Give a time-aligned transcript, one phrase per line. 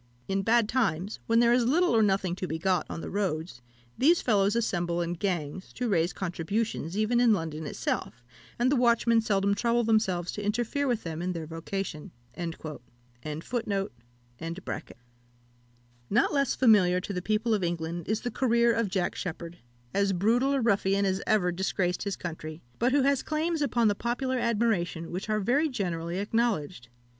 [0.27, 3.61] In bad times, when there is little or nothing to be got on the roads,
[3.99, 8.25] these fellows assemble in gangs, to raise contributions even in London itself,
[8.57, 13.03] and the watchmen seldom trouble themselves to interfere with them in their vocation." Not
[16.33, 19.59] less familiar to the people of England is the career of Jack Sheppard,
[19.93, 23.93] as brutal a ruffian as ever disgraced his country, but who has claims upon the
[23.93, 26.87] popular admiration which are very generally acknowledged.